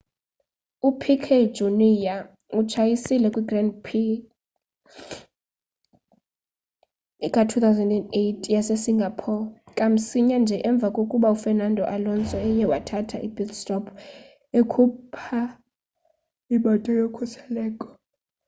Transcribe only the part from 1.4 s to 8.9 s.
jr utshayisile kw grand prix ka-2008 yase